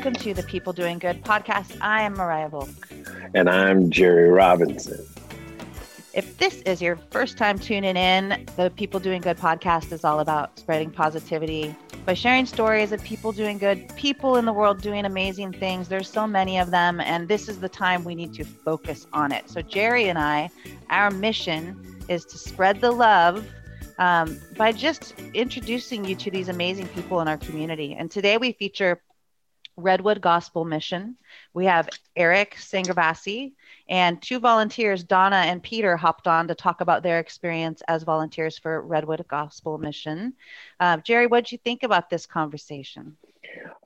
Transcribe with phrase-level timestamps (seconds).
[0.00, 1.76] Welcome to the People Doing Good podcast.
[1.82, 2.70] I am Mariah Volk.
[3.34, 5.06] And I'm Jerry Robinson.
[6.14, 10.20] If this is your first time tuning in, the People Doing Good podcast is all
[10.20, 15.04] about spreading positivity by sharing stories of people doing good, people in the world doing
[15.04, 15.86] amazing things.
[15.88, 19.32] There's so many of them, and this is the time we need to focus on
[19.32, 19.50] it.
[19.50, 20.48] So, Jerry and I,
[20.88, 23.46] our mission is to spread the love
[23.98, 27.94] um, by just introducing you to these amazing people in our community.
[27.94, 29.02] And today we feature
[29.82, 31.16] Redwood Gospel Mission.
[31.54, 33.52] We have Eric Sangervasi
[33.88, 38.58] and two volunteers, Donna and Peter, hopped on to talk about their experience as volunteers
[38.58, 40.34] for Redwood Gospel Mission.
[40.78, 43.16] Uh, Jerry, what did you think about this conversation?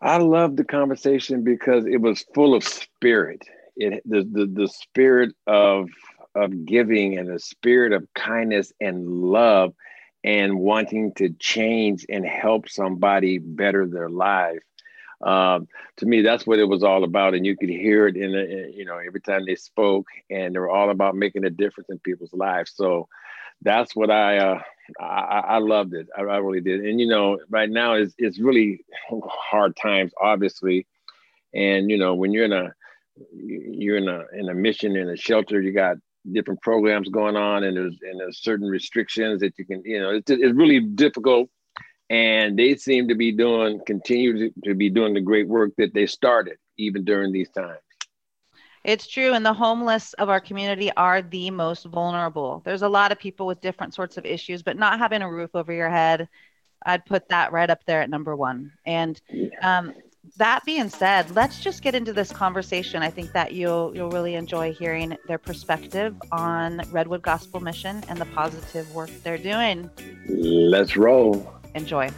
[0.02, 3.42] I love the conversation because it was full of spirit.
[3.76, 5.88] It the the, the spirit of
[6.34, 9.72] of giving and the spirit of kindness and love
[10.24, 14.62] and wanting to change and help somebody better their life
[15.22, 18.32] um, to me, that's what it was all about, and you could hear it in,
[18.32, 21.88] the, you know every time they spoke, and they were all about making a difference
[21.90, 22.72] in people's lives.
[22.74, 23.08] So
[23.62, 24.62] that's what I uh,
[25.00, 26.08] I, I, loved it.
[26.16, 26.80] I, I, really did.
[26.80, 28.84] And you know, right now is it's really
[29.24, 30.86] hard times, obviously,
[31.54, 32.74] and you know when you're in a
[33.32, 35.96] you're in a in a mission in a shelter, you got
[36.32, 40.10] different programs going on, and there's and there's certain restrictions that you can you know
[40.10, 41.48] it's, it's really difficult
[42.14, 46.06] and they seem to be doing continue to be doing the great work that they
[46.06, 47.80] started even during these times.
[48.84, 52.62] It's true and the homeless of our community are the most vulnerable.
[52.64, 55.50] There's a lot of people with different sorts of issues but not having a roof
[55.54, 56.28] over your head
[56.86, 58.70] i'd put that right up there at number one.
[58.86, 59.20] And
[59.62, 59.92] um,
[60.36, 64.36] that being said let's just get into this conversation i think that you'll you'll really
[64.36, 69.90] enjoy hearing their perspective on redwood gospel mission and the positive work they're doing.
[70.28, 72.10] Let's roll Enjoy.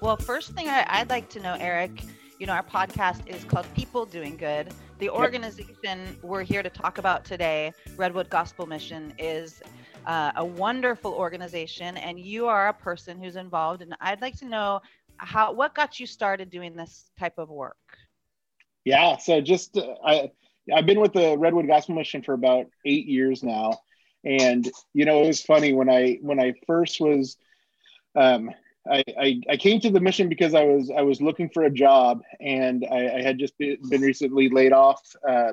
[0.00, 2.02] Well, first thing I, would like to know, Eric,
[2.38, 4.72] you know, our podcast is called People Doing Good.
[4.98, 6.22] The organization yep.
[6.22, 9.62] we're here to talk about today, Redwood Gospel Mission, is
[10.06, 13.82] uh, a wonderful organization, and you are a person who's involved.
[13.82, 14.80] And I'd like to know
[15.18, 17.76] how what got you started doing this type of work.
[18.84, 20.30] Yeah, so just uh, I
[20.74, 23.80] I've been with the Redwood Gospel Mission for about eight years now,
[24.24, 27.36] and you know it was funny when I when I first was,
[28.14, 28.50] um,
[28.90, 31.70] I, I, I came to the mission because I was I was looking for a
[31.70, 35.52] job and I, I had just been, recently laid off, uh,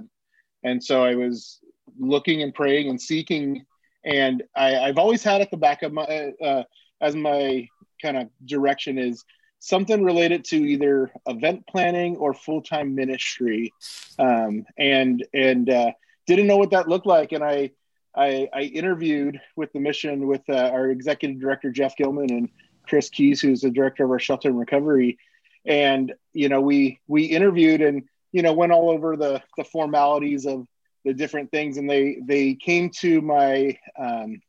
[0.64, 1.60] and so I was
[2.00, 3.66] looking and praying and seeking,
[4.04, 6.04] and I, I've always had at the back of my
[6.42, 6.64] uh,
[7.02, 7.68] as my
[8.02, 9.24] kind of direction is
[9.66, 13.74] something related to either event planning or full-time ministry.
[14.20, 15.92] Um, and and uh,
[16.28, 17.32] didn't know what that looked like.
[17.32, 17.72] And i
[18.16, 22.50] i, I interviewed with the mission with uh, our executive director jeff gilman and
[22.88, 25.18] chris keys who's the director of our shelter and recovery.
[25.66, 30.46] And you know we we interviewed and you know went all over the the formalities
[30.46, 30.68] of
[31.06, 31.78] the different things.
[31.78, 34.42] And they they came to my um,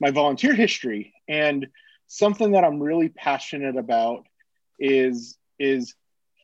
[0.00, 1.14] my volunteer history.
[1.28, 1.68] And
[2.06, 4.26] something that I'm really passionate about
[4.78, 5.94] is is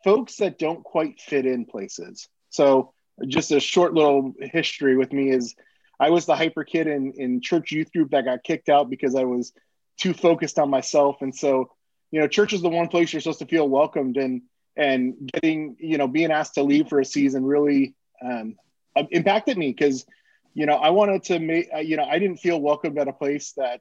[0.05, 2.29] folks that don't quite fit in places.
[2.51, 2.93] So
[3.27, 5.55] just a short little history with me is
[6.01, 9.15] I was the hyper kid in in church youth group that got kicked out because
[9.15, 9.53] I was
[9.99, 11.71] too focused on myself and so
[12.11, 14.43] you know church is the one place you're supposed to feel welcomed and
[14.77, 17.95] and getting you know being asked to leave for a season really
[18.25, 18.57] um,
[19.11, 20.07] impacted me because
[20.55, 23.53] you know I wanted to make you know I didn't feel welcomed at a place
[23.57, 23.81] that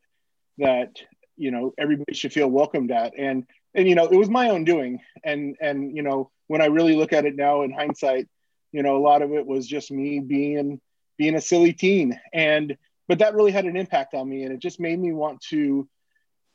[0.58, 1.02] that
[1.42, 3.14] you know everybody should feel welcomed at.
[3.18, 5.00] And and you know it was my own doing.
[5.24, 8.28] And and you know when i really look at it now in hindsight
[8.74, 10.82] you know a lot of it was just me being
[11.18, 12.20] being a silly teen.
[12.34, 12.78] And
[13.08, 14.44] but that really had an impact on me.
[14.44, 15.88] And it just made me want to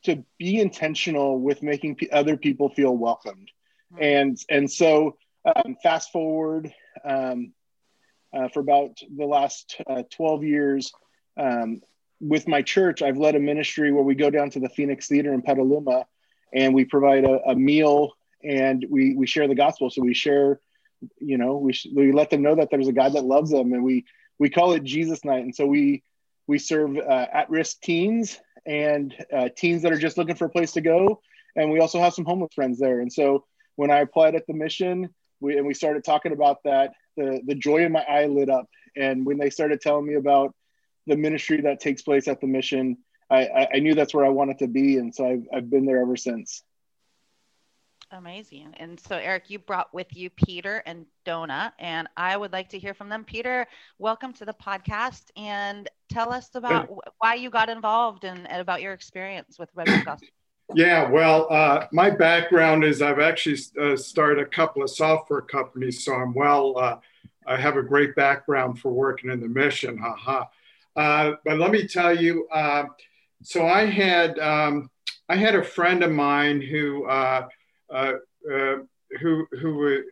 [0.04, 3.50] to be intentional with making p- other people feel welcomed.
[3.92, 4.02] Mm-hmm.
[4.02, 6.72] and and so um, fast forward
[7.04, 7.52] um,
[8.34, 10.92] uh, for about the last uh, 12 years
[11.36, 11.80] um,
[12.20, 15.32] with my church, I've led a ministry where we go down to the Phoenix Theater
[15.32, 16.06] in Petaluma
[16.54, 19.90] and we provide a, a meal and we, we share the gospel.
[19.90, 20.60] So we share,
[21.18, 23.82] you know, we, we let them know that there's a God that loves them and
[23.84, 24.04] we,
[24.38, 25.44] we call it Jesus night.
[25.44, 26.02] And so we,
[26.46, 30.72] we serve uh, at-risk teens and uh, teens that are just looking for a place
[30.72, 31.20] to go.
[31.54, 33.00] And we also have some homeless friends there.
[33.00, 33.44] And so
[33.76, 35.10] when I applied at the mission,
[35.40, 38.66] we, and we started talking about that, the, the joy in my eye lit up.
[38.96, 40.54] And when they started telling me about
[41.06, 42.98] the ministry that takes place at the mission,
[43.30, 44.98] I, I knew that's where I wanted to be.
[44.98, 46.62] And so I've, I've been there ever since.
[48.12, 48.72] Amazing.
[48.76, 52.78] And so, Eric, you brought with you Peter and Donna, and I would like to
[52.78, 53.24] hear from them.
[53.24, 53.66] Peter,
[53.98, 55.24] welcome to the podcast.
[55.36, 56.88] And Tell us about
[57.18, 60.28] why you got involved and, and about your experience with Redwood Gospel.
[60.74, 66.04] Yeah, well, uh, my background is I've actually uh, started a couple of software companies,
[66.04, 66.76] so I'm well.
[66.78, 66.96] Uh,
[67.46, 69.96] I have a great background for working in the mission.
[69.96, 70.44] Haha.
[70.96, 72.84] Uh, but let me tell you, uh,
[73.42, 74.90] so I had um,
[75.28, 77.46] I had a friend of mine who uh,
[77.92, 80.02] who who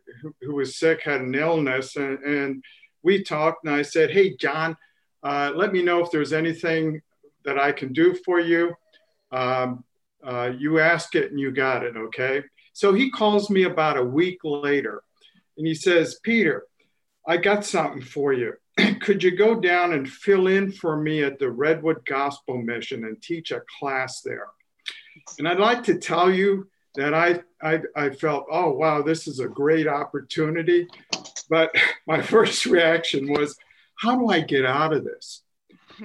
[0.40, 2.64] who was sick, had an illness, and, and
[3.02, 4.76] we talked, and I said, "Hey, John."
[5.22, 7.00] Uh, let me know if there's anything
[7.46, 8.74] that I can do for you.
[9.32, 9.84] Um,
[10.22, 12.42] uh, you ask it and you got it, okay?
[12.72, 15.02] So he calls me about a week later
[15.56, 16.64] and he says, Peter,
[17.26, 18.54] I got something for you.
[19.00, 23.20] Could you go down and fill in for me at the Redwood Gospel Mission and
[23.22, 24.48] teach a class there?
[25.38, 29.40] And I'd like to tell you that I, I, I felt, oh, wow, this is
[29.40, 30.86] a great opportunity.
[31.48, 31.74] But
[32.06, 33.56] my first reaction was,
[33.96, 35.42] how do I get out of this?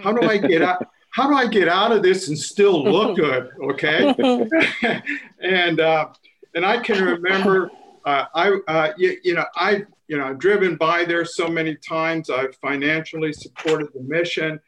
[0.04, 0.86] How do I get out?
[1.12, 3.50] How do I get out of this and still look good?
[3.64, 4.14] Okay.
[5.42, 6.10] and uh,
[6.54, 7.72] and I can remember
[8.10, 11.76] uh, I uh, you, you, know I you know I've driven by there so many
[11.76, 12.30] times.
[12.30, 14.60] I've financially supported the mission,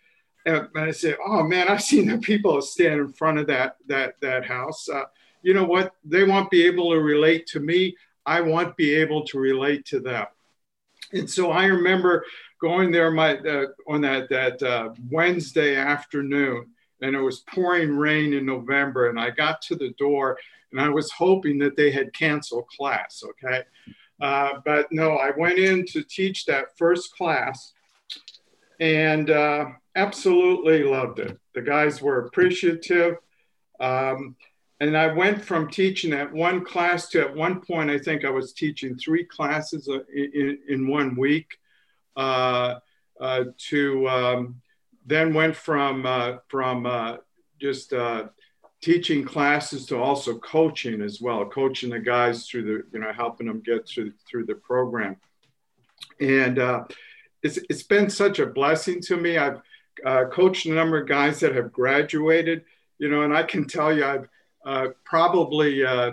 [0.46, 3.78] and, and I say, oh man, I've seen the people stand in front of that
[3.88, 4.88] that that house.
[4.88, 5.04] Uh,
[5.42, 5.94] you know what?
[6.06, 7.96] They won't be able to relate to me.
[8.26, 10.28] I won't be able to relate to them.
[11.14, 12.24] And so I remember
[12.62, 16.68] going there my uh, on that that uh, Wednesday afternoon,
[17.02, 20.38] and it was pouring rain in November, and I got to the door,
[20.72, 23.24] and I was hoping that they had canceled class.
[23.24, 23.64] Okay,
[24.22, 27.74] uh, but no, I went in to teach that first class,
[28.80, 29.66] and uh,
[29.96, 31.38] absolutely loved it.
[31.56, 33.16] The guys were appreciative.
[33.80, 34.36] Um,
[34.80, 38.32] and I went from teaching at one class to at one point, I think I
[38.32, 41.48] was teaching three classes uh, in, in one week.
[42.16, 42.80] Uh,
[43.22, 44.62] uh, to um,
[45.06, 47.20] then went from uh, from
[47.60, 47.94] just
[48.82, 53.48] teaching classes to also coaching as well, coaching the guys through the, you know, helping
[53.48, 55.16] them get through through the program.
[56.20, 56.86] And uh,
[57.44, 59.38] it's it's been such a blessing to me.
[59.38, 59.62] I've
[60.06, 62.64] uh, coached a number of guys that have graduated,
[62.98, 64.28] you know, and I can tell you, I've
[64.66, 66.12] uh, probably uh,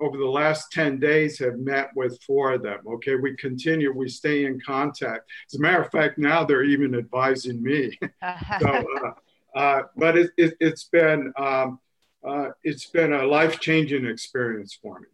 [0.00, 2.80] over the last 10 days have met with four of them.
[2.86, 5.28] Okay, we continue, we stay in contact.
[5.50, 7.98] As a matter of fact, now they're even advising me.
[8.60, 11.78] so, uh, uh, but it, has it, been um,
[12.26, 15.06] uh, it's been a life changing experience for me.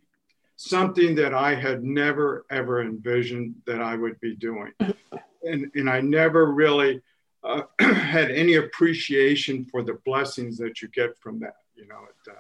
[0.56, 4.72] Something that I had never ever envisioned that I would be doing,
[5.42, 7.02] and and I never really
[7.78, 11.56] had any appreciation for the blessings that you get from that.
[11.74, 12.32] You know, it,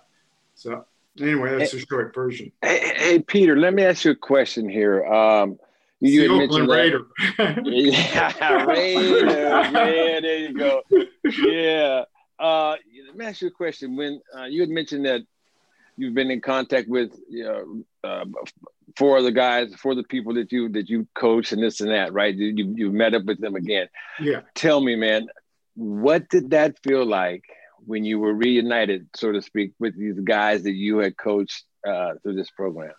[0.56, 0.84] so
[1.20, 2.50] anyway, that's hey, a short version.
[2.62, 5.04] Hey, hey, Peter, let me ask you a question here.
[5.04, 5.58] Um,
[6.00, 7.06] you had Oakland Raider.
[7.38, 9.26] yeah, Raider.
[9.26, 10.82] yeah, there you go.
[11.24, 12.04] Yeah.
[12.38, 12.76] Uh,
[13.06, 13.96] let me ask you a question.
[13.96, 15.22] When uh, you had mentioned that
[15.96, 18.24] you've been in contact with you know, uh,
[18.96, 21.80] four of the guys, four of the people that you that you coach and this
[21.80, 22.34] and that, right?
[22.34, 23.88] You you met up with them again.
[24.20, 24.40] Yeah.
[24.54, 25.28] Tell me, man,
[25.74, 27.44] what did that feel like
[27.86, 32.14] when you were reunited, so to speak, with these guys that you had coached uh,
[32.22, 32.92] through this program?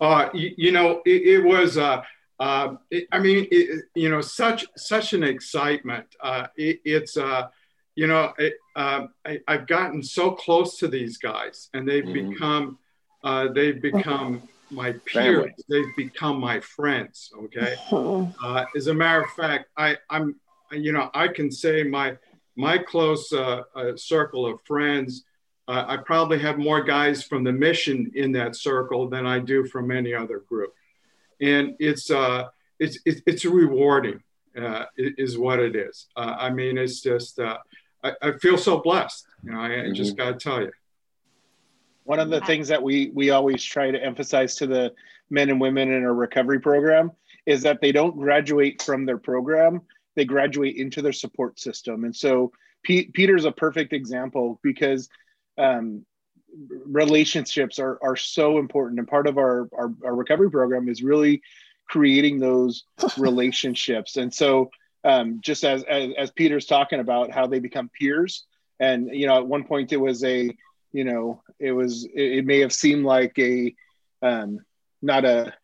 [0.00, 1.76] Uh, you, you know, it, it was.
[1.76, 2.02] Uh,
[2.40, 6.06] uh, it, I mean, it, you know, such such an excitement.
[6.22, 7.48] Uh, it's, uh,
[7.96, 8.32] you know,
[8.76, 12.30] uh, I, have gotten so close to these guys, and they've mm-hmm.
[12.30, 12.78] become
[13.24, 15.36] uh, they've become my peers.
[15.36, 15.54] Family.
[15.68, 17.30] They've become my friends.
[17.44, 17.74] Okay.
[18.42, 20.36] Uh, as a matter of fact, I, I'm,
[20.72, 22.16] you know, I can say my
[22.58, 25.24] my close uh, uh, circle of friends,
[25.68, 29.64] uh, I probably have more guys from the mission in that circle than I do
[29.64, 30.74] from any other group,
[31.40, 32.48] and it's uh,
[32.80, 34.20] it's it's rewarding,
[34.60, 36.06] uh, is what it is.
[36.16, 37.58] Uh, I mean, it's just I,
[38.02, 39.26] I, feel so blessed.
[39.44, 39.94] You know, I, mm-hmm.
[39.94, 40.72] just got to tell you.
[42.04, 44.92] One of the things that we we always try to emphasize to the
[45.30, 47.12] men and women in our recovery program
[47.46, 49.82] is that they don't graduate from their program
[50.18, 52.04] they graduate into their support system.
[52.04, 52.50] And so
[52.82, 55.08] P- Peter's a perfect example because
[55.56, 56.04] um,
[56.84, 58.98] relationships are, are so important.
[58.98, 61.40] And part of our, our, our recovery program is really
[61.88, 62.84] creating those
[63.16, 64.16] relationships.
[64.16, 64.70] And so
[65.04, 68.44] um, just as, as, as Peter's talking about how they become peers,
[68.80, 70.50] and you know, at one point it was a,
[70.92, 73.74] you know, it was it, it may have seemed like a
[74.22, 74.60] um,
[75.02, 75.54] not a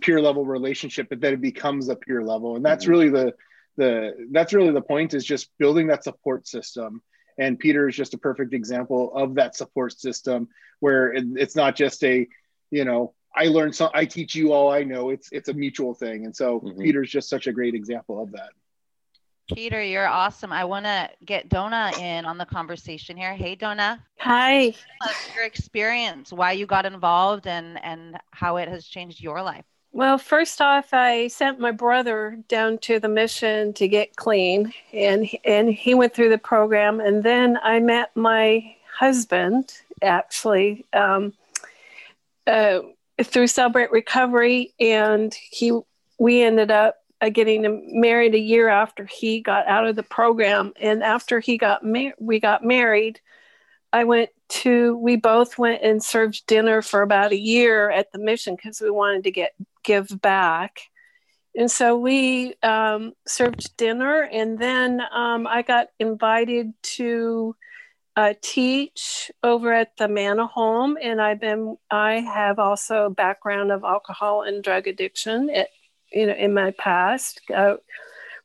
[0.00, 2.92] peer level relationship, but then it becomes a peer level, and that's mm-hmm.
[2.92, 3.34] really the
[3.76, 7.02] the that's really the point is just building that support system
[7.38, 10.48] and peter is just a perfect example of that support system
[10.80, 12.26] where it, it's not just a
[12.70, 15.94] you know i learned some i teach you all i know it's it's a mutual
[15.94, 16.80] thing and so mm-hmm.
[16.80, 18.50] peter's just such a great example of that
[19.54, 20.52] Peter, you're awesome.
[20.52, 23.32] I want to get Donna in on the conversation here.
[23.32, 24.04] Hey, Donna.
[24.18, 24.74] Hi.
[25.36, 29.64] Your experience, why you got involved, and and how it has changed your life.
[29.92, 35.28] Well, first off, I sent my brother down to the mission to get clean, and
[35.44, 41.32] and he went through the program, and then I met my husband actually um,
[42.46, 42.80] uh,
[43.22, 45.78] through Celebrate Recovery, and he
[46.18, 50.74] we ended up uh, getting married a year after he got out of the program,
[50.78, 53.20] and after he got mar- we got married,
[53.92, 58.18] I went to we both went and served dinner for about a year at the
[58.18, 59.54] mission because we wanted to get
[59.86, 60.80] give back.
[61.54, 67.56] And so we um, served dinner, and then um, I got invited to
[68.14, 73.72] uh, teach over at the Manna Home, and I've been I have also a background
[73.72, 75.68] of alcohol and drug addiction, at,
[76.12, 77.40] you know, in my past.
[77.54, 77.76] Uh,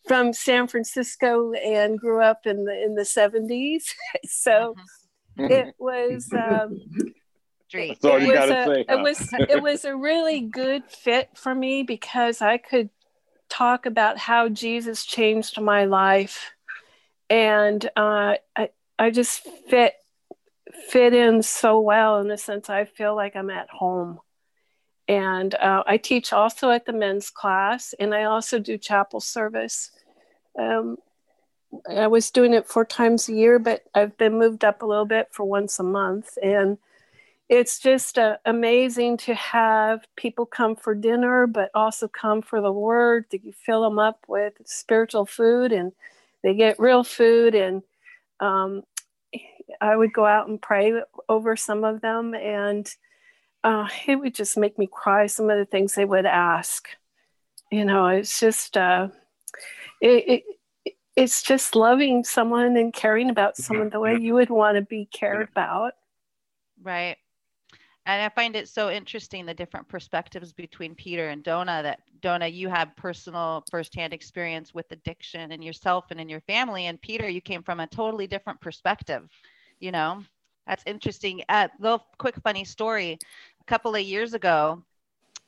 [0.08, 3.84] from San Francisco and grew up in the in the 70s.
[4.26, 4.76] so
[5.38, 5.52] mm-hmm.
[5.52, 6.80] it was um,
[7.74, 8.86] That's all you gotta a, say.
[8.88, 12.90] It was it was a really good fit for me because I could
[13.50, 16.51] talk about how Jesus changed my life,
[17.30, 19.96] and uh, I, I just fit
[20.90, 24.20] fit in so well in the sense I feel like I'm at home.
[25.08, 29.92] And uh, I teach also at the men's class, and I also do chapel service.
[30.58, 30.98] Um,
[31.90, 35.06] I was doing it four times a year, but I've been moved up a little
[35.06, 36.38] bit for once a month.
[36.42, 36.78] And
[37.51, 42.72] it's just uh, amazing to have people come for dinner, but also come for the
[42.72, 43.25] word.
[43.29, 45.91] That you fill them up with spiritual food, and
[46.43, 47.53] they get real food.
[47.53, 47.84] And
[48.39, 48.84] um,
[49.81, 50.93] I would go out and pray
[51.27, 52.89] over some of them, and
[53.65, 55.27] uh, it would just make me cry.
[55.27, 56.88] Some of the things they would ask,
[57.70, 59.10] you know, it's just uh,
[60.00, 60.43] it,
[60.86, 64.81] it it's just loving someone and caring about someone the way you would want to
[64.81, 65.96] be cared about.
[66.81, 67.17] Right.
[68.05, 71.81] And I find it so interesting the different perspectives between Peter and Donna.
[71.84, 76.88] That Donna, you have personal firsthand experience with addiction and yourself and in your family,
[76.88, 79.29] and Peter, you came from a totally different perspective
[79.81, 80.24] you know
[80.65, 83.17] that's interesting uh little quick funny story
[83.60, 84.81] a couple of years ago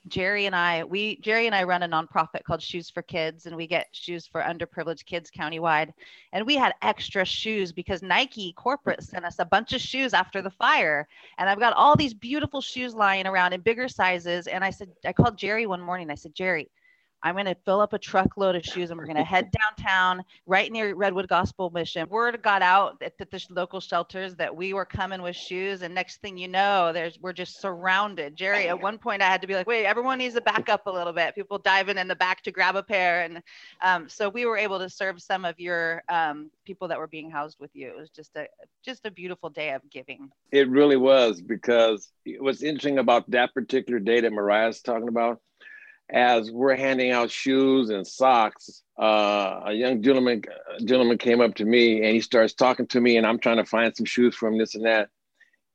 [0.07, 3.55] jerry and i we jerry and i run a nonprofit called shoes for kids and
[3.55, 5.93] we get shoes for underprivileged kids countywide.
[6.33, 10.41] And we had extra shoes because nike corporate sent us a bunch of shoes after
[10.41, 11.07] the fire.
[11.38, 14.48] And i've got all these beautiful shoes lying around in bigger sizes.
[14.48, 16.10] And i said i called jerry one morning.
[16.10, 16.69] I said jerry
[17.24, 20.24] I'm going to fill up a truckload of shoes and we're going to head downtown
[20.46, 22.08] right near Redwood Gospel Mission.
[22.10, 25.82] Word got out at the local shelters that we were coming with shoes.
[25.82, 28.36] And next thing you know, there's we're just surrounded.
[28.36, 30.86] Jerry, at one point I had to be like, wait, everyone needs to back up
[30.86, 31.34] a little bit.
[31.34, 33.22] People diving in the back to grab a pair.
[33.22, 33.42] And
[33.82, 37.32] um, so we were able to serve some of your um, people that were being
[37.32, 37.88] housed with you.
[37.88, 38.48] It was just a
[38.84, 40.30] just a beautiful day of giving.
[40.51, 45.39] It really was because what's interesting about that particular day that Mariah's talking about
[46.10, 50.43] as we're handing out shoes and socks, uh, a young gentleman
[50.86, 53.65] gentleman came up to me and he starts talking to me, and I'm trying to
[53.65, 55.10] find some shoes for him, this and that.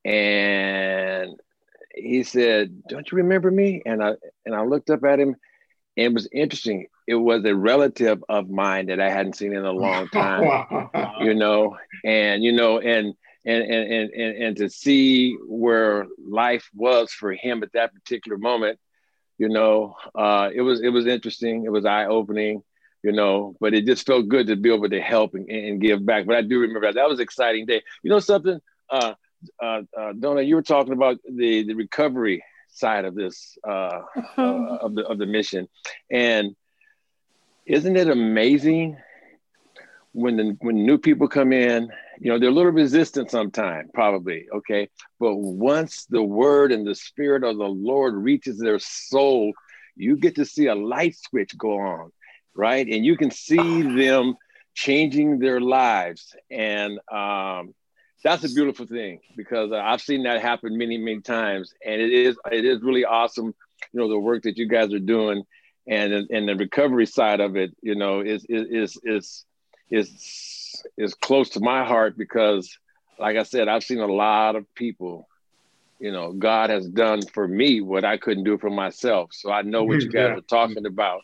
[0.04, 1.32] And
[1.94, 4.14] he said, "Don't you remember me?" And I
[4.46, 5.36] and I looked up at him,
[5.96, 6.86] and it was interesting.
[7.06, 10.88] It was a relative of mine that I hadn't seen in a long time,
[11.20, 17.10] you know, and you know, and and and and and to see where life was
[17.10, 18.78] for him at that particular moment
[19.38, 21.64] you know uh, it was it was interesting.
[21.64, 22.62] It was eye-opening
[23.04, 26.04] you know but it just felt good to be able to help and, and give
[26.04, 26.26] back.
[26.26, 27.82] But i do remember that, that was an exciting day.
[28.02, 28.60] You know something?
[28.90, 29.14] Uh,
[29.62, 34.02] uh, uh, Donna, you were talking about the the recovery side of this uh,
[34.36, 35.68] uh, of the of the mission,
[36.10, 36.56] and
[37.66, 38.96] isn't it amazing
[40.12, 41.90] when the when new people come in,
[42.20, 44.88] you know, they're a little resistant sometimes, probably, okay.
[45.20, 49.52] But once the word and the spirit of the Lord reaches their soul,
[49.96, 52.10] you get to see a light switch go on,
[52.54, 52.86] right?
[52.86, 54.36] And you can see them
[54.74, 56.34] changing their lives.
[56.50, 57.74] And um,
[58.22, 61.72] that's a beautiful thing because I've seen that happen many, many times.
[61.84, 63.54] And it is it is really awesome,
[63.92, 65.44] you know, the work that you guys are doing.
[65.90, 69.44] And, and the recovery side of it, you know, is is is, is
[69.90, 72.78] is is close to my heart because
[73.18, 75.28] like I said, I've seen a lot of people,
[75.98, 79.30] you know, God has done for me what I couldn't do for myself.
[79.32, 80.36] So I know what you guys yeah.
[80.36, 81.22] are talking about.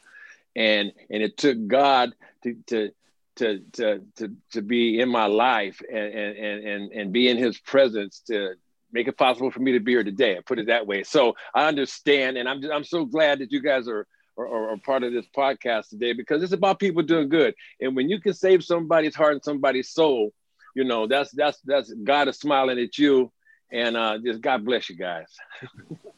[0.56, 2.90] And and it took God to to
[3.36, 7.58] to to to, to be in my life and, and and and be in his
[7.58, 8.54] presence to
[8.92, 10.36] make it possible for me to be here today.
[10.36, 11.02] I put it that way.
[11.02, 14.06] So I understand and I'm just, I'm so glad that you guys are
[14.36, 17.54] or, or, or, part of this podcast today because it's about people doing good.
[17.80, 20.32] And when you can save somebody's heart and somebody's soul,
[20.74, 23.30] you know that's that's that's God is smiling at you,
[23.70, 25.26] and uh, just God bless you guys.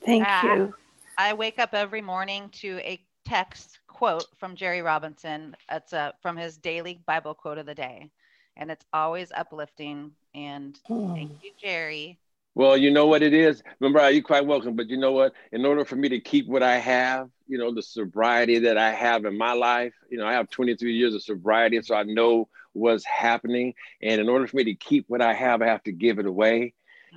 [0.04, 0.74] Thank ah, you.
[1.18, 5.56] I wake up every morning to a text quote from Jerry Robinson.
[5.70, 8.10] It's a, uh, from his daily Bible quote of the day,
[8.56, 10.12] and it's always uplifting.
[10.34, 11.14] And oh.
[11.14, 12.18] thank you, Jerry.
[12.56, 13.62] Well, you know what it is.
[13.80, 14.76] Remember, you're quite welcome.
[14.76, 15.34] But you know what?
[15.52, 18.92] In order for me to keep what I have, you know, the sobriety that I
[18.92, 22.48] have in my life, you know, I have 23 years of sobriety, so I know
[22.72, 23.74] what's happening.
[24.00, 26.24] And in order for me to keep what I have, I have to give it
[26.24, 26.72] away.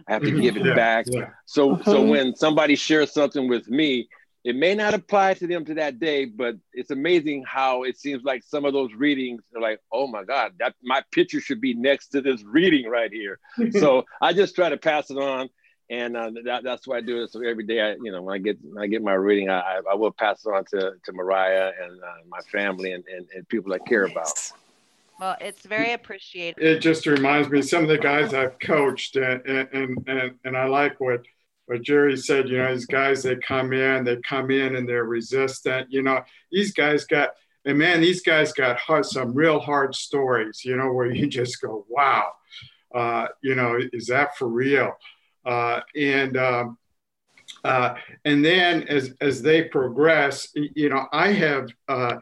[0.10, 0.42] I have to mm-hmm.
[0.42, 1.06] give it yeah, back.
[1.08, 1.30] Yeah.
[1.46, 4.10] So, so when somebody shares something with me,
[4.44, 8.24] it may not apply to them to that day, but it's amazing how it seems
[8.24, 11.74] like some of those readings are like, oh my God, that my picture should be
[11.74, 13.40] next to this reading right here.
[13.80, 15.50] so I just try to pass it on.
[15.92, 17.32] And uh, that, that's why I do it.
[17.32, 19.82] So every day, I, you know, when I get when I get my reading, I,
[19.92, 23.50] I will pass it on to, to Mariah and uh, my family and, and, and
[23.50, 24.52] people I care about.
[25.20, 26.64] Well, it's very appreciated.
[26.64, 30.66] It just reminds me some of the guys I've coached, and and and, and I
[30.66, 31.24] like what
[31.70, 32.50] what Jerry said.
[32.50, 35.92] You know, these guys they come in, they come in and they're resistant.
[35.92, 36.22] You know,
[36.52, 37.30] these guys got
[37.64, 40.66] and man, these guys got hard, some real hard stories.
[40.66, 42.32] You know, where you just go, wow,
[42.94, 44.94] uh, you know, is that for real?
[45.46, 46.78] Uh, and um,
[47.64, 47.94] uh,
[48.26, 52.16] and then as as they progress, you know, I have uh,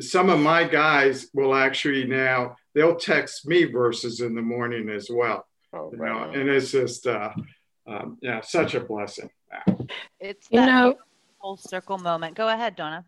[0.00, 5.08] some of my guys will actually now they'll text me verses in the morning as
[5.08, 5.46] well.
[5.72, 7.30] Oh, you know, and it's just uh,
[7.86, 9.30] um, yeah, such a blessing.
[10.18, 10.96] It's you know
[11.40, 12.36] full circle moment.
[12.36, 13.04] Go ahead, Donna.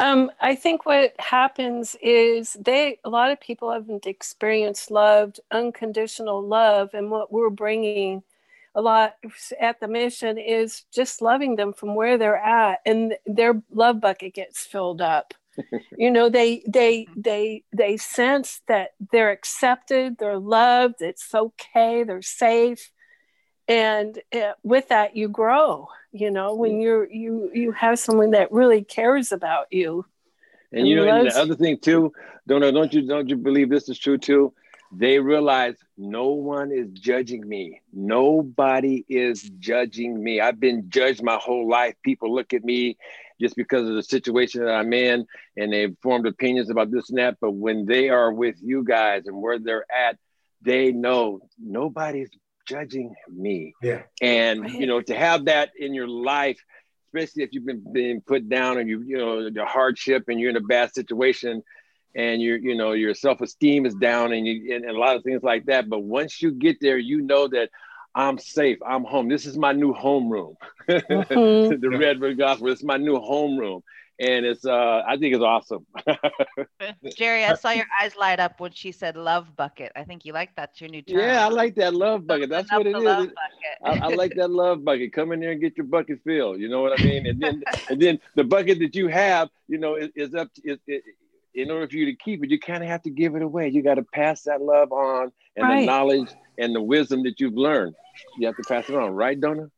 [0.00, 6.46] Um, I think what happens is they a lot of people haven't experienced loved unconditional
[6.46, 8.22] love, and what we're bringing
[8.74, 9.14] a lot
[9.60, 14.34] at the mission is just loving them from where they're at, and their love bucket
[14.34, 15.34] gets filled up
[15.98, 22.22] you know they they they they sense that they're accepted they're loved it's okay they're
[22.22, 22.90] safe
[23.68, 28.50] and uh, with that you grow you know when you're you you have someone that
[28.50, 30.04] really cares about you
[30.72, 32.12] and, and you know and the other thing too
[32.46, 34.52] don't don't you don't you believe this is true too
[34.90, 37.80] they realize no one is judging me.
[37.92, 40.40] Nobody is judging me.
[40.40, 41.94] I've been judged my whole life.
[42.02, 42.96] People look at me
[43.40, 45.26] just because of the situation that I'm in
[45.56, 47.36] and they've formed opinions about this and that.
[47.40, 50.16] But when they are with you guys and where they're at,
[50.62, 52.30] they know nobody's
[52.68, 53.74] judging me.
[53.82, 54.02] Yeah.
[54.20, 56.58] And, you know, to have that in your life,
[57.08, 60.50] especially if you've been being put down and you, you know, the hardship and you're
[60.50, 61.62] in a bad situation,
[62.14, 65.22] and your you know your self-esteem is down and you and, and, a lot of
[65.22, 67.70] things like that but once you get there you know that
[68.18, 68.78] i'm safe.
[68.84, 69.28] I'm home.
[69.28, 70.54] This is my new homeroom
[70.88, 71.80] mm-hmm.
[71.80, 72.68] the redwood gospel.
[72.68, 73.82] It's my new homeroom
[74.20, 75.86] and it's uh i think it's awesome.
[77.16, 79.92] Jerry i saw your eyes light up when she said love bucket.
[79.94, 81.20] I think you like that your new term.
[81.20, 82.50] Yeah i like that love bucket.
[82.50, 83.30] That's what it is.
[83.84, 85.12] I, I, like that love bucket.
[85.12, 86.60] Come in there and get your bucket filled.
[86.60, 87.26] You know what i mean?
[87.26, 90.72] And then and then the bucket that you have you know is, is up to,
[90.72, 91.04] it, it,
[91.54, 93.68] in order for you to keep it, you kind of have to give it away.
[93.68, 95.80] You got to pass that love on and right.
[95.80, 97.94] the knowledge and the wisdom that you've learned.
[98.38, 99.70] You have to pass it on, right, Donna?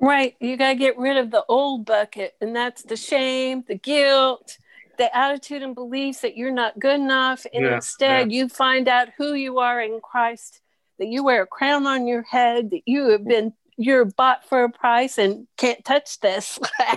[0.00, 0.36] Right.
[0.40, 4.56] You got to get rid of the old bucket, and that's the shame, the guilt,
[4.96, 7.46] the attitude and beliefs that you're not good enough.
[7.52, 8.38] And yeah, instead, yeah.
[8.38, 10.60] you find out who you are in Christ,
[10.98, 14.64] that you wear a crown on your head, that you have been you're bought for
[14.64, 16.58] a price and can't touch this.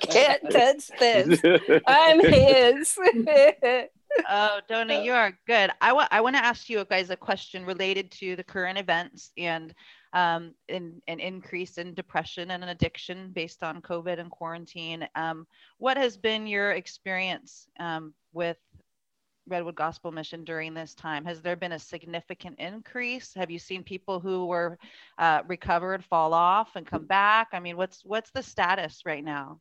[0.00, 1.40] can't touch this.
[1.86, 2.98] I'm his.
[4.28, 5.70] oh, Donna, you are good.
[5.80, 9.32] I want I want to ask you guys a question related to the current events
[9.36, 9.74] and
[10.12, 15.08] um, in, an increase in depression and an addiction based on COVID and quarantine.
[15.14, 15.46] Um,
[15.78, 18.58] what has been your experience um, with
[19.48, 21.24] Redwood Gospel Mission during this time?
[21.24, 23.32] Has there been a significant increase?
[23.34, 24.78] Have you seen people who were
[25.18, 27.48] uh, recovered fall off and come back?
[27.52, 29.60] I mean, what's what's the status right now?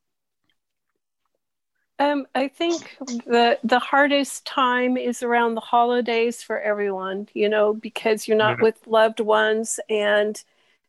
[2.02, 7.28] Um, I think the the hardest time is around the holidays for everyone.
[7.34, 10.42] You know, because you're not with loved ones, and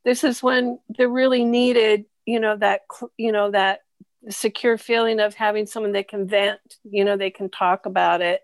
[0.05, 2.07] this is when they're really needed.
[2.25, 2.83] You know that
[3.19, 3.83] you know that
[4.31, 6.61] secure feeling of having someone they can vent.
[6.85, 8.43] You know, they can talk about it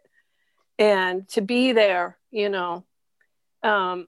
[0.79, 2.85] and to be there you know
[3.63, 4.07] um,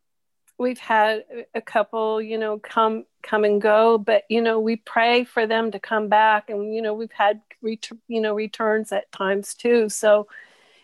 [0.61, 5.25] we've had a couple you know come come and go but you know we pray
[5.25, 9.11] for them to come back and you know we've had ret- you know returns at
[9.11, 9.89] times too.
[9.89, 10.29] So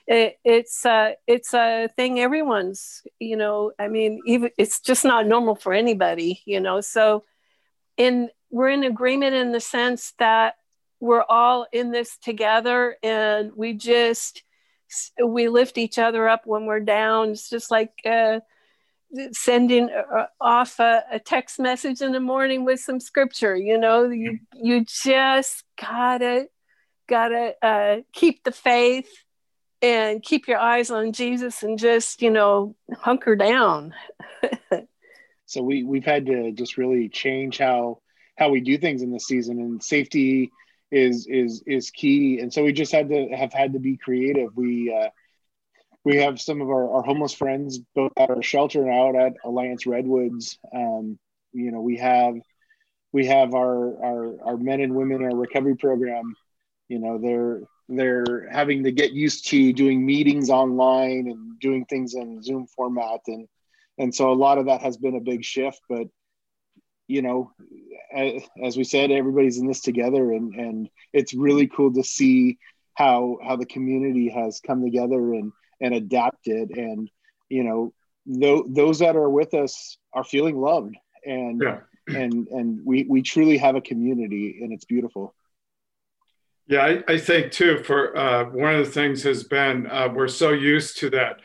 [0.07, 5.27] it, it's uh, it's a thing everyone's you know i mean even it's just not
[5.27, 6.81] normal for anybody you know?
[6.81, 7.25] So
[7.97, 10.55] in we're in agreement in the sense that
[11.01, 14.43] we're all in this together and we just
[15.23, 17.31] we lift each other up when we're down.
[17.31, 18.41] It's just like uh,
[19.33, 24.09] sending uh, off a, a, text message in the morning with some scripture you know?
[24.09, 26.49] You you just gotta
[27.09, 29.09] gotta uh, keep the faith
[29.83, 33.95] and keep your eyes on jesus and just you know hunker down.
[35.47, 38.01] So we we've had to just really change how
[38.37, 40.51] how we do things in this season and safety
[40.91, 42.41] is is is key.
[42.41, 44.57] And so we just had to have had to be creative.
[44.57, 45.09] We uh
[46.07, 49.33] we have some of our, our homeless friends both at our shelter and out at
[49.45, 50.57] Alliance Redwoods.
[50.73, 51.19] Um,
[51.53, 52.37] you know, we have
[53.13, 56.33] we have our, our our men and women in our recovery program.
[56.89, 62.15] You know, they're they're having to get used to doing meetings online and doing things
[62.15, 63.49] in Zoom format, and
[63.99, 65.81] and so a lot of that has been a big shift.
[65.89, 66.07] But
[67.09, 67.51] you know,
[68.15, 72.59] as we said, everybody's in this together, and and it's really cool to see
[72.95, 76.71] how how the community has come together and and adapted.
[76.77, 77.11] And
[77.49, 77.93] you know
[78.33, 80.97] th- those that are with us are feeling loved.
[81.25, 81.81] And yeah.
[82.09, 85.35] and and we we truly have a community and it's beautiful.
[86.69, 90.29] Yeah i, I think too for uh, one of the things has been uh, we're
[90.29, 91.41] so used to that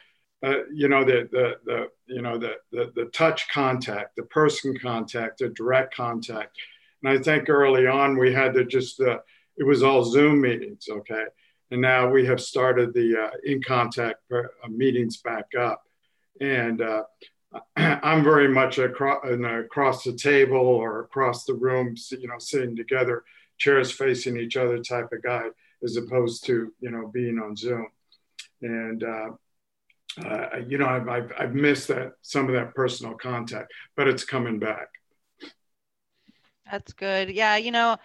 [0.46, 4.76] uh, you know the, the the you know the, the the touch contact the person
[4.78, 6.56] contact the direct contact.
[7.04, 9.20] And i think early on we had to just uh,
[9.58, 11.26] it was all zoom meetings okay
[11.72, 15.84] and now we have started the uh, in contact uh, meetings back up.
[16.42, 17.04] And uh,
[17.78, 23.24] I'm very much across, across the table or across the room, you know, sitting together,
[23.58, 25.46] chairs facing each other type of guy,
[25.84, 27.88] as opposed to, you know, being on Zoom.
[28.62, 29.30] And, uh,
[30.26, 34.26] uh, you know, I've, I've, I've, missed that, some of that personal contact, but it's
[34.26, 34.90] coming back.
[36.70, 37.30] That's good.
[37.30, 37.56] Yeah.
[37.56, 37.98] You know,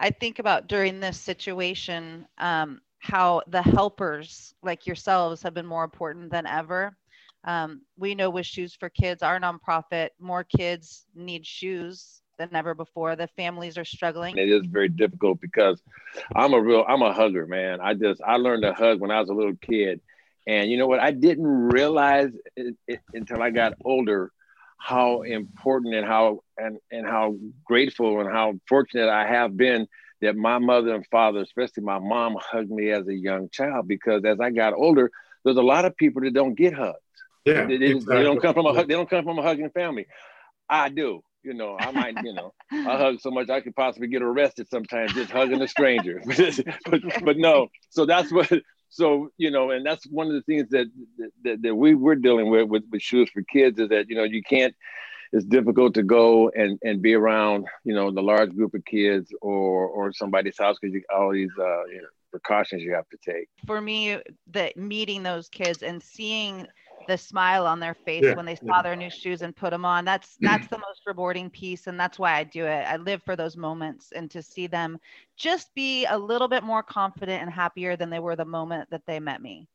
[0.00, 5.84] I think about during this situation, um, how the helpers like yourselves have been more
[5.84, 6.96] important than ever.
[7.44, 12.74] Um, we know with Shoes for Kids, our nonprofit, more kids need shoes than ever
[12.74, 13.16] before.
[13.16, 14.38] The families are struggling.
[14.38, 15.82] It is very difficult because
[16.36, 17.80] I'm a real, I'm a hugger, man.
[17.80, 20.00] I just, I learned to hug when I was a little kid.
[20.46, 21.00] And you know what?
[21.00, 24.32] I didn't realize it, it, until I got older
[24.78, 29.86] how important and how and and how grateful and how fortunate I have been
[30.22, 34.24] that my mother and father, especially my mom, hugged me as a young child because
[34.24, 35.10] as I got older,
[35.44, 36.96] there's a lot of people that don't get hugs.
[37.44, 38.16] Yeah, they, exactly.
[38.16, 40.06] they don't come from a they don't come from a hugging family.
[40.68, 41.22] I do.
[41.42, 44.68] You know, I might, you know, I hug so much I could possibly get arrested
[44.70, 46.22] sometimes just hugging a stranger.
[46.88, 48.50] but, but no, so that's what.
[48.90, 50.86] So you know, and that's one of the things that
[51.42, 54.22] that, that we we're dealing with, with with shoes for kids is that you know
[54.22, 54.74] you can't
[55.32, 59.32] it's difficult to go and, and be around, you know, the large group of kids
[59.40, 63.18] or or somebody's house because you all these uh, you know, precautions you have to
[63.24, 63.48] take.
[63.66, 64.18] For me,
[64.50, 66.66] the meeting those kids and seeing
[67.08, 68.82] the smile on their face yeah, when they saw yeah.
[68.82, 72.16] their new shoes and put them on that's that's the most rewarding piece and that's
[72.16, 74.98] why i do it i live for those moments and to see them
[75.36, 79.02] just be a little bit more confident and happier than they were the moment that
[79.06, 79.68] they met me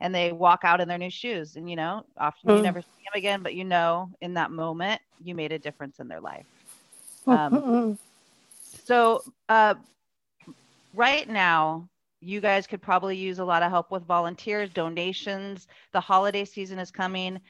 [0.00, 2.56] and they walk out in their new shoes and you know often mm.
[2.56, 5.98] you never see them again but you know in that moment you made a difference
[5.98, 6.46] in their life.
[7.26, 7.98] Um,
[8.86, 9.74] so uh,
[10.94, 11.88] right now
[12.20, 16.78] you guys could probably use a lot of help with volunteers donations the holiday season
[16.78, 17.40] is coming.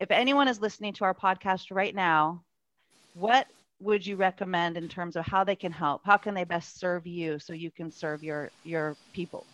[0.00, 2.42] If anyone is listening to our podcast right now
[3.14, 3.46] what
[3.80, 6.02] would you recommend in terms of how they can help?
[6.04, 9.46] How can they best serve you so you can serve your your people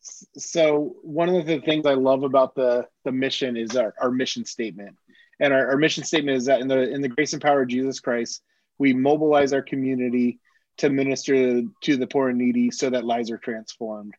[0.00, 4.44] so one of the things I love about the the mission is our, our mission
[4.44, 4.96] statement.
[5.42, 7.68] And our, our mission statement is that in the in the grace and power of
[7.68, 8.42] Jesus Christ,
[8.78, 10.38] we mobilize our community
[10.78, 14.14] to minister to the poor and needy so that lives are transformed.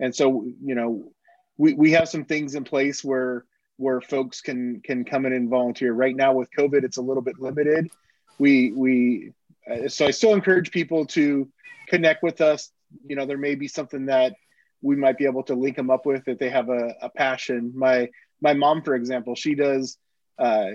[0.00, 1.12] And so, you know,
[1.58, 3.44] we, we have some things in place where
[3.78, 5.92] where folks can can come in and volunteer.
[5.92, 7.90] Right now with COVID, it's a little bit limited.
[8.38, 9.32] We we
[9.70, 11.48] uh, so I still encourage people to
[11.88, 12.70] connect with us.
[13.06, 14.34] You know, there may be something that
[14.82, 17.72] we might be able to link them up with if they have a, a passion.
[17.74, 18.10] My
[18.40, 19.98] my mom, for example, she does
[20.38, 20.70] uh,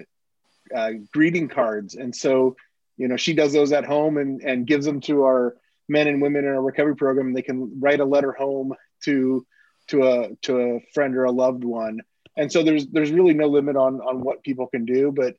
[0.76, 2.56] uh, greeting cards, and so
[2.98, 5.56] you know she does those at home and and gives them to our
[5.88, 7.34] men and women in our recovery program.
[7.34, 9.46] They can write a letter home to
[9.88, 12.00] to a to a friend or a loved one.
[12.38, 15.36] And so there's there's really no limit on on what people can do, but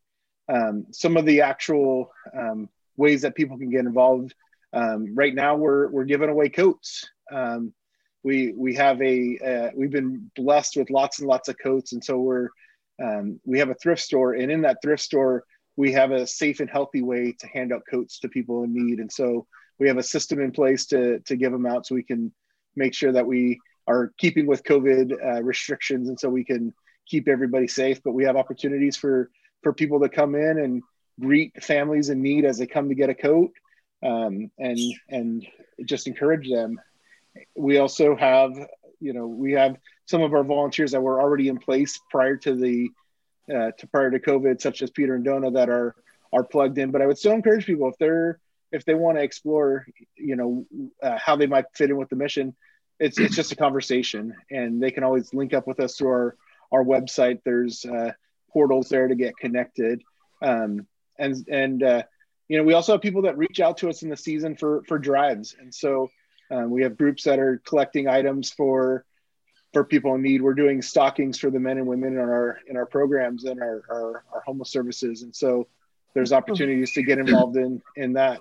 [0.48, 4.34] um, some of the actual um, ways that people can get involved.
[4.72, 7.08] Um, right now, we're we're giving away coats.
[7.30, 7.72] Um,
[8.24, 12.02] we we have a uh, we've been blessed with lots and lots of coats and
[12.02, 12.48] so we're
[13.02, 15.44] um, we have a thrift store and in that thrift store
[15.76, 18.98] we have a safe and healthy way to hand out coats to people in need.
[18.98, 19.46] And so
[19.78, 22.32] we have a system in place to, to give them out so we can
[22.76, 26.08] make sure that we are keeping with COVID uh, restrictions.
[26.08, 26.74] And so we can
[27.06, 29.30] keep everybody safe, but we have opportunities for,
[29.62, 30.82] for people to come in and
[31.20, 33.50] greet families in need as they come to get a coat
[34.04, 35.46] um, and, and
[35.84, 36.78] just encourage them.
[37.56, 38.52] We also have,
[39.00, 42.54] you know, we have some of our volunteers that were already in place prior to
[42.54, 42.90] the
[43.52, 45.94] uh, to prior to COVID, such as Peter and Donna, that are
[46.32, 46.90] are plugged in.
[46.90, 48.38] But I would still encourage people if they're
[48.72, 50.66] if they want to explore, you know,
[51.02, 52.54] uh, how they might fit in with the mission.
[52.98, 56.36] It's it's just a conversation, and they can always link up with us through our
[56.72, 57.40] our website.
[57.44, 58.12] There's uh,
[58.52, 60.02] portals there to get connected,
[60.40, 60.86] um,
[61.18, 62.02] and and uh,
[62.48, 64.82] you know we also have people that reach out to us in the season for
[64.86, 66.10] for drives, and so
[66.52, 69.04] um, we have groups that are collecting items for
[69.72, 70.42] for people in need.
[70.42, 73.82] We're doing stockings for the men and women in our in our programs and our,
[73.90, 75.66] our, our homeless services, and so
[76.14, 78.40] there's opportunities to get involved in in that.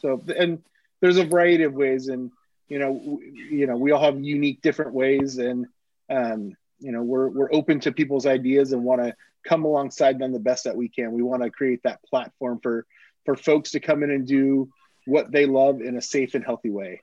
[0.00, 0.62] So and
[1.00, 2.30] there's a variety of ways, and
[2.68, 5.66] you know you know we all have unique different ways, and
[6.08, 9.14] um, you know we're we're open to people's ideas and want to
[9.46, 11.12] come alongside them the best that we can.
[11.12, 12.86] We want to create that platform for
[13.26, 14.70] for folks to come in and do
[15.04, 17.02] what they love in a safe and healthy way.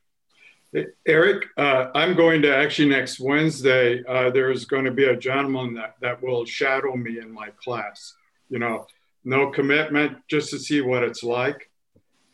[1.07, 4.03] Eric, uh, I'm going to actually next Wednesday.
[4.07, 8.13] Uh, there's going to be a gentleman that, that will shadow me in my class.
[8.49, 8.85] You know,
[9.23, 11.69] no commitment, just to see what it's like.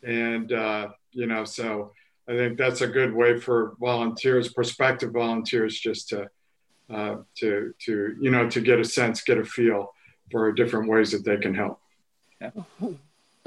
[0.02, 1.92] And, uh, you know, so
[2.28, 6.28] I think that's a good way for volunteers, prospective volunteers, just to,
[6.90, 9.92] uh, to, to, you know, to get a sense, get a feel
[10.30, 11.80] for different ways that they can help.
[12.40, 12.50] Yeah.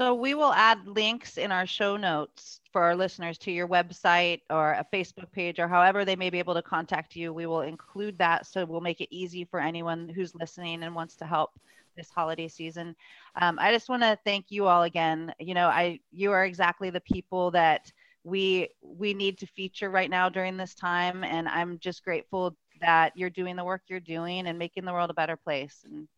[0.00, 4.40] So we will add links in our show notes for our listeners to your website
[4.48, 7.34] or a Facebook page or however they may be able to contact you.
[7.34, 11.16] We will include that so we'll make it easy for anyone who's listening and wants
[11.16, 11.50] to help
[11.98, 12.96] this holiday season.
[13.42, 15.34] Um, I just want to thank you all again.
[15.38, 17.92] You know, I you are exactly the people that
[18.24, 23.14] we we need to feature right now during this time, and I'm just grateful that
[23.18, 25.84] you're doing the work you're doing and making the world a better place.
[25.84, 26.08] And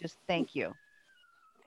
[0.00, 0.72] just thank you.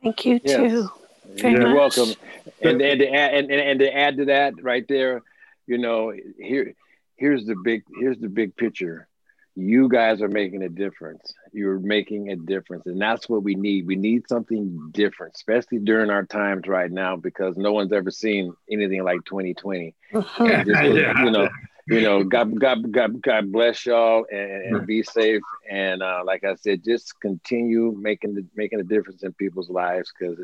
[0.01, 0.57] Thank you yes.
[0.57, 0.89] too.
[1.25, 1.97] Very You're much.
[1.97, 2.15] welcome.
[2.61, 5.21] And, and, to add, and, and, and to add to that right there,
[5.67, 6.73] you know, here
[7.17, 9.07] here's the big here's the big picture.
[9.55, 11.33] You guys are making a difference.
[11.51, 12.85] You're making a difference.
[12.85, 13.87] And that's what we need.
[13.87, 18.53] We need something different, especially during our times right now, because no one's ever seen
[18.71, 19.95] anything like 2020.
[20.13, 20.63] Yeah, uh-huh.
[20.63, 21.23] just, yeah.
[21.25, 21.49] You know,
[21.89, 25.41] you know, God, God, God, God bless y'all and, and be safe.
[25.69, 30.11] And uh, like I said, just continue making the making a difference in people's lives
[30.17, 30.37] because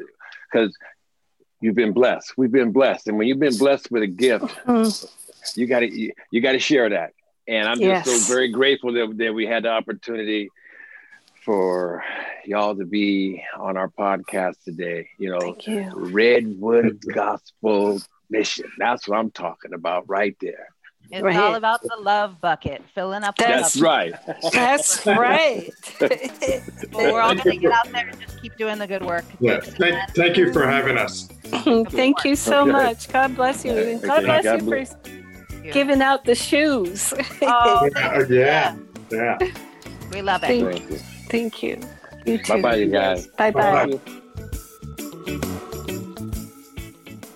[0.51, 0.75] because
[1.61, 2.33] you've been blessed.
[2.37, 5.59] We've been blessed, and when you've been blessed with a gift, mm-hmm.
[5.59, 7.13] you got to you, you got to share that.
[7.47, 8.21] And I'm just yes.
[8.27, 10.49] so very grateful that, that we had the opportunity
[11.43, 12.03] for
[12.43, 15.09] y'all to be on our podcast today.
[15.19, 15.91] You know, you.
[15.93, 18.71] Redwood Gospel Mission.
[18.79, 20.69] That's what I'm talking about right there.
[21.11, 21.35] It's right.
[21.35, 23.37] all about the love bucket, filling up.
[23.37, 24.13] That's right.
[24.51, 25.69] That's right.
[26.01, 29.25] well, we're all going to get out there and just keep doing the good work.
[29.39, 29.59] Yeah.
[29.59, 31.27] Thank, thank you for having us.
[31.89, 32.71] thank you so okay.
[32.71, 33.07] much.
[33.09, 33.73] God bless you.
[33.73, 34.93] And God bless God you bless.
[34.93, 37.13] for giving out the shoes.
[37.41, 38.75] Oh, yeah, yeah.
[39.11, 39.37] yeah.
[40.11, 40.47] We love it.
[40.47, 40.97] Thank, you.
[41.29, 41.79] Thank you.
[42.25, 42.39] You.
[42.47, 43.27] Bye bye, you guys.
[43.27, 43.99] Bye bye.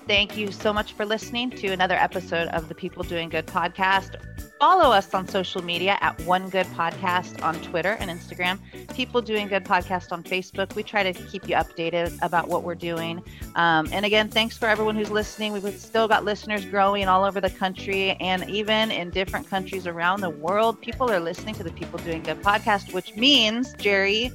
[0.10, 4.16] Thank you so much for listening to another episode of the People Doing Good podcast.
[4.60, 8.58] Follow us on social media at One Good Podcast on Twitter and Instagram,
[8.96, 10.74] People Doing Good Podcast on Facebook.
[10.74, 13.22] We try to keep you updated about what we're doing.
[13.54, 15.54] Um, and again, thanks for everyone who's listening.
[15.54, 20.22] We've still got listeners growing all over the country and even in different countries around
[20.22, 20.82] the world.
[20.82, 24.32] People are listening to the People Doing Good podcast, which means, Jerry,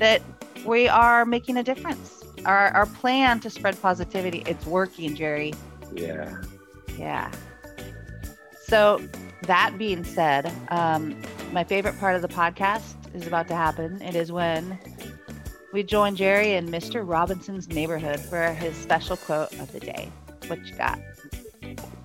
[0.00, 0.20] that
[0.64, 2.15] we are making a difference
[2.46, 5.52] our our plan to spread positivity it's working jerry.
[5.92, 6.42] Yeah.
[6.96, 7.30] Yeah.
[8.62, 9.00] So
[9.42, 11.20] that being said um,
[11.52, 14.00] my favorite part of the podcast is about to happen.
[14.00, 14.78] It is when
[15.72, 20.10] we join jerry in mr robinson's neighborhood for his special quote of the day.
[20.46, 20.98] What you got?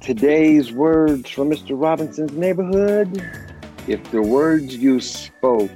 [0.01, 3.23] Today's words from mr robinson's neighborhood.
[3.87, 5.71] If the words you spoke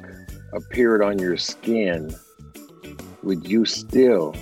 [0.53, 2.15] appeared on your skin
[3.23, 4.35] would you still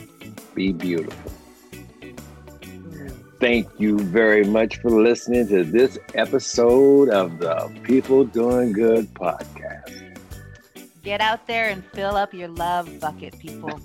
[0.56, 1.32] be beautiful.
[3.40, 10.18] Thank you very much for listening to this episode of the People Doing Good podcast.
[11.04, 13.82] Get out there and fill up your love bucket, people.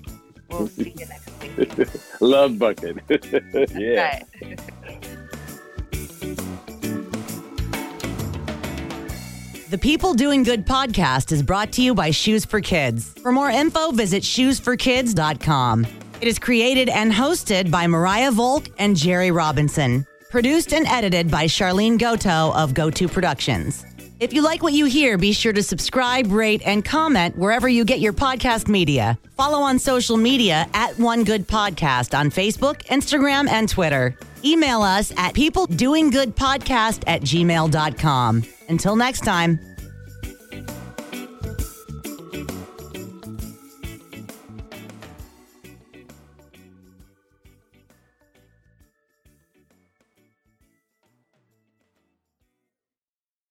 [0.48, 1.88] We'll see you next week.
[2.20, 2.98] love bucket.
[3.76, 4.22] yeah.
[9.70, 13.12] The People Doing Good podcast is brought to you by Shoes for Kids.
[13.20, 15.86] For more info, visit shoesforkids.com.
[16.20, 20.04] It is created and hosted by Mariah Volk and Jerry Robinson.
[20.30, 23.84] Produced and edited by Charlene Goto of GoTo Productions.
[24.18, 27.84] If you like what you hear, be sure to subscribe, rate, and comment wherever you
[27.84, 29.16] get your podcast media.
[29.36, 34.16] Follow on social media at One Good Podcast on Facebook, Instagram, and Twitter.
[34.44, 38.42] Email us at peopledoinggoodpodcast at gmail.com.
[38.68, 39.67] Until next time.